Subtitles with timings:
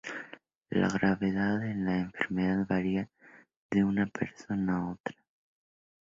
[0.71, 3.07] La gravedad de la enfermedad varía
[3.69, 5.15] de una persona a otra.